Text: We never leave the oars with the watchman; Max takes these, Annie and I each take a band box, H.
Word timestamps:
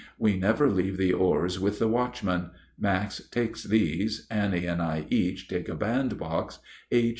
We 0.17 0.35
never 0.35 0.67
leave 0.67 0.97
the 0.97 1.13
oars 1.13 1.59
with 1.59 1.77
the 1.77 1.87
watchman; 1.87 2.49
Max 2.75 3.21
takes 3.29 3.61
these, 3.61 4.25
Annie 4.31 4.65
and 4.65 4.81
I 4.81 5.05
each 5.11 5.47
take 5.47 5.69
a 5.69 5.75
band 5.75 6.17
box, 6.17 6.57
H. 6.91 7.09